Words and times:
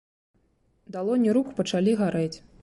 Далоні 0.95 1.37
рук 1.39 1.53
пачалі 1.61 1.95
гарэць. 2.01 2.33